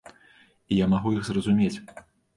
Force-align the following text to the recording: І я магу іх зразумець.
І 0.75 0.79
я 0.79 0.87
магу 0.93 1.13
іх 1.19 1.23
зразумець. 1.27 1.75